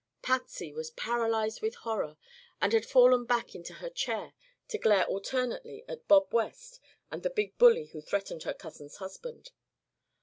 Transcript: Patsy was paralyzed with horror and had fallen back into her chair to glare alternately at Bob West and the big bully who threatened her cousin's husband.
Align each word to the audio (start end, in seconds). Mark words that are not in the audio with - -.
Patsy 0.23 0.73
was 0.73 0.89
paralyzed 0.89 1.61
with 1.61 1.75
horror 1.75 2.17
and 2.59 2.73
had 2.73 2.87
fallen 2.87 3.23
back 3.23 3.53
into 3.53 3.73
her 3.75 3.89
chair 3.91 4.33
to 4.69 4.79
glare 4.79 5.05
alternately 5.05 5.85
at 5.87 6.07
Bob 6.07 6.33
West 6.33 6.79
and 7.11 7.21
the 7.21 7.29
big 7.29 7.55
bully 7.59 7.85
who 7.85 8.01
threatened 8.01 8.41
her 8.41 8.53
cousin's 8.55 8.95
husband. 8.95 9.51